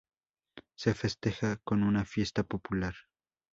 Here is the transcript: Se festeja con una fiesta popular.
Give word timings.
Se 0.75 0.95
festeja 0.95 1.57
con 1.57 1.83
una 1.83 2.05
fiesta 2.05 2.41
popular. 2.41 2.95